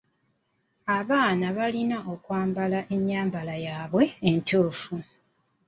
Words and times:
Abaana 0.99 1.45
balina 1.57 1.97
okwambala 2.13 2.79
ennyamba 2.95 3.39
yaabwe 3.65 4.05
entuufu. 4.29 4.95